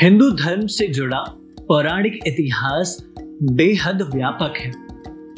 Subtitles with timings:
[0.00, 1.18] हिंदू धर्म से जुड़ा
[1.68, 3.04] पौराणिक इतिहास
[3.42, 4.72] बेहद व्यापक है।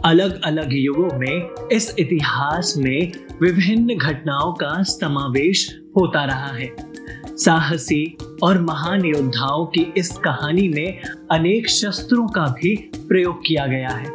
[0.04, 3.12] अलग अलग युगों में इस इतिहास में
[3.42, 6.76] विभिन्न घटनाओं का समावेश होता रहा है।
[7.36, 13.88] साहसी और महान योद्धाओं की इस कहानी में अनेक शस्त्रों का भी प्रयोग किया गया
[13.88, 14.12] है।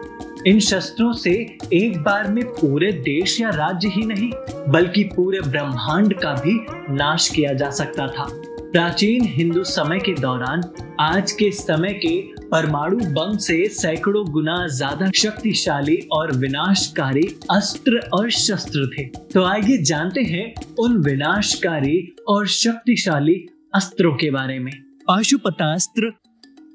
[0.48, 4.32] इन शस्त्रों से एक बार में पूरे देश या राज्य ही नहीं,
[4.72, 10.62] बल्कि पूरे ब्रह्मांड का भी नाश किया जा सकता था। प्राचीन हिंदू समय के दौरान,
[11.00, 18.30] आज के समय के परमाणु बम से सैकड़ों गुना ज़्यादा शक्तिशाली और विनाशकारी अस्त्र और
[18.32, 21.98] शस्त्र थे। तो आइए जानते हैं उन विनाशकारी
[22.28, 23.36] और शक्तिशाली
[23.76, 24.72] अस्त्रों के बारे में।
[25.08, 26.14] पाशुपतास्त्र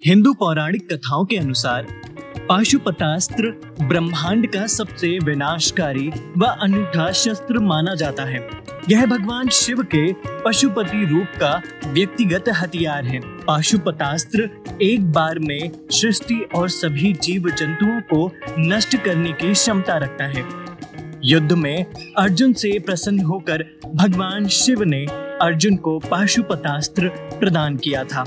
[0.06, 1.86] हिंदू पौराणिक कथाओं के अनुसार
[2.48, 3.48] पाशुपतास्त्र
[3.82, 8.48] ब्रह्मांड का सबसे विनाशकारी व अनूठा शस्त्र माना जाता है।
[8.90, 10.12] यह भगवान शिव के
[10.44, 14.50] पशुपति रूप का व्यक्तिगत हथियार है। पाशुपतास्त्र
[14.82, 20.44] एक बार में सृष्टि और सभी जीव जंतुओं को नष्ट करने की क्षमता रखता है।
[21.24, 21.86] युद्ध में
[22.18, 25.06] अर्जुन से प्रसन्न होकर भगवान शिव ने
[25.42, 28.24] अर्जुन को पाशुपतास्त्र प्रदान किया था।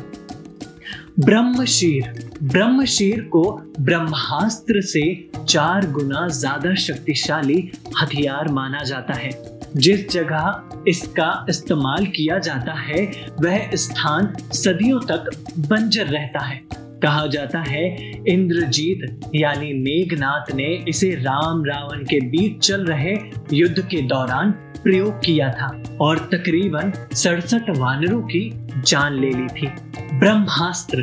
[1.19, 3.41] ब्रह्मशीर। ब्रह्मशीर को
[3.79, 9.31] ब्रह्मास्त्र से चार गुना ज़्यादा शक्तिशाली हथियार माना जाता है।
[9.75, 13.03] जिस जगह इसका इस्तेमाल किया जाता है,
[13.41, 16.61] वह स्थान सदियों तक बंजर रहता है।
[17.03, 23.17] कहा जाता है, इंद्रजीत यानी मेघनाथ ने इसे राम रावण के बीच चल रहे
[23.53, 29.67] युद्ध के दौरान प्रयोग किया था और तकरीबन सड़सठ वानरों की जान ले ली थी।
[30.13, 31.01] ब्रह्मास्त्र।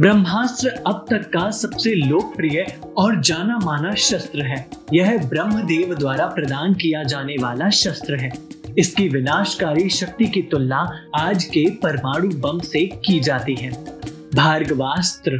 [0.00, 6.74] ब्रह्मास्त्र अब तक का सबसे लोकप्रिय और जाना माना शस्त्र है। यह ब्रह्मदेव द्वारा प्रदान
[6.74, 8.32] किया जाने वाला शस्त्र है।
[8.78, 13.93] इसकी विनाशकारी शक्ति की तुलना आज के परमाणु बम से की जाती है।
[14.34, 15.30] भार्गवास्त्र।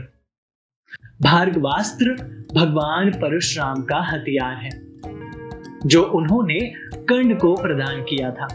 [1.22, 2.10] भार्गवास्त्र
[2.54, 4.70] भगवान परशुराम का हथियार है,
[5.86, 6.60] जो उन्होंने
[6.96, 8.46] कर्ण को प्रदान किया था।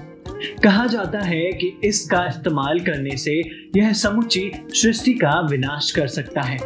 [0.64, 3.42] कहा जाता है कि इसका इस्तेमाल करने से
[3.78, 6.58] यह समुची सृष्टि का विनाश कर सकता है।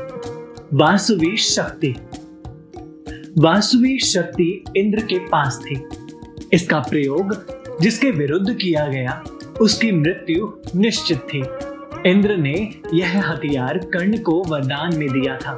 [0.73, 1.95] वासुवी शक्ति।
[3.37, 5.83] वासुवी शक्ति इंद्र के पास थी।
[6.53, 7.45] इसका प्रयोग
[7.81, 9.23] जिसके विरुद्ध किया गया,
[9.61, 11.43] उसकी मृत्यु निश्चित थी।
[12.05, 12.53] इंद्र ने
[12.93, 15.53] यह हथियार कर्ण को वरदान में दिया था।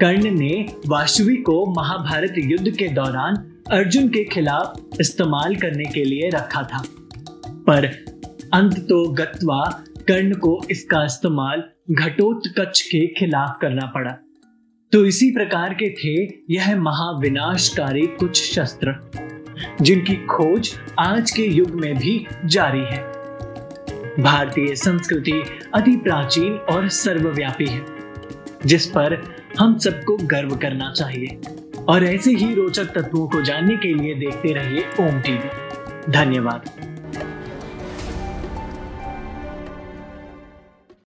[0.00, 3.36] कर्ण ने वासुवी को महाभारत युद्ध के दौरान
[3.70, 6.82] अर्जुन के खिलाफ इस्तेमाल करने के लिए रखा था।
[7.46, 7.86] पर
[8.54, 9.64] अंत तो गत्वा
[10.08, 14.16] कर्ण को इसका इस्तेमाल घटोत्कच के खिलाफ करना पड़ा।
[14.92, 19.10] तो इसी प्रकार के थे यह महाविनाशकारी कुछ शस्त्र,
[19.82, 23.17] जिनकी खोज आज के युग में भी जारी है।
[24.20, 25.42] भारतीय संस्कृति
[25.74, 27.86] अति प्राचीन और सर्वव्यापी है,
[28.66, 31.40] जिस पर हम सबको गर्व करना चाहिए।
[31.88, 36.70] और ऐसे ही रोचक तत्वों को जानने के लिए देखते रहिए ओम टीवी। धन्यवाद।